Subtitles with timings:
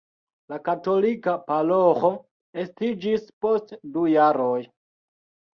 [0.53, 2.11] La katolika paroĥo
[2.63, 4.59] estiĝis post du jaroj.